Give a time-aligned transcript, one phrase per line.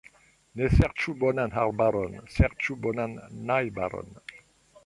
[0.61, 3.17] Ne serĉu bonan arbaron, serĉu bonan
[3.53, 4.11] najbaron.